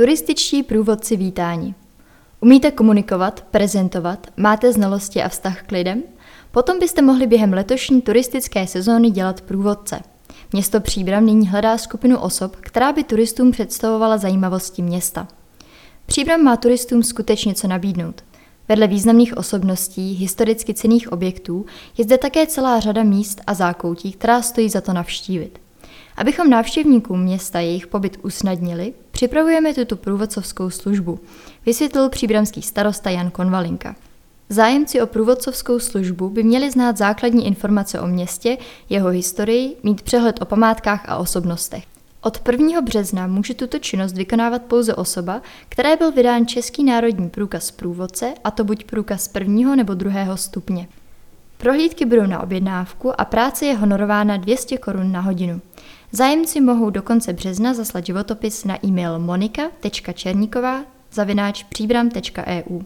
[0.00, 1.74] Turističtí průvodci vítání.
[2.40, 6.02] Umíte komunikovat, prezentovat, máte znalosti a vztah k lidem?
[6.50, 10.00] Potom byste mohli během letošní turistické sezóny dělat průvodce.
[10.52, 15.28] Město Příbram nyní hledá skupinu osob, která by turistům představovala zajímavosti města.
[16.06, 18.24] Příbram má turistům skutečně co nabídnout.
[18.68, 21.66] Vedle významných osobností, historicky cených objektů,
[21.98, 25.58] je zde také celá řada míst a zákoutí, která stojí za to navštívit.
[26.16, 31.20] Abychom návštěvníkům města jejich pobyt usnadnili, připravujeme tuto průvodcovskou službu,
[31.66, 33.96] vysvětlil příbramský starosta Jan Konvalinka.
[34.48, 40.42] Zájemci o průvodcovskou službu by měli znát základní informace o městě, jeho historii, mít přehled
[40.42, 41.84] o památkách a osobnostech.
[42.20, 42.80] Od 1.
[42.80, 48.50] března může tuto činnost vykonávat pouze osoba, které byl vydán Český národní průkaz průvodce, a
[48.50, 50.88] to buď průkaz prvního nebo druhého stupně.
[51.60, 55.60] Prohlídky budou na objednávku a práce je honorována 200 korun na hodinu.
[56.12, 62.80] Zájemci mohou do konce března zaslat životopis na e-mail monika.černíková zavináč příbram.eu.